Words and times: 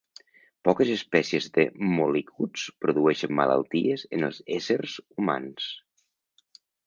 Poques 0.67 0.91
espècies 0.93 1.49
de 1.57 1.65
mol·licuts 1.97 2.63
produeixen 2.85 3.35
malalties 3.41 4.07
en 4.19 4.27
els 4.29 4.41
éssers 4.57 4.97
humans. 5.17 5.69